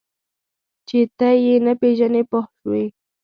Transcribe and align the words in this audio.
چې 0.87 0.97
ته 1.17 1.27
یې 1.43 1.55
نه 1.65 1.73
پېژنې 1.81 2.21
پوه 2.29 2.45
شوې!. 2.59 2.83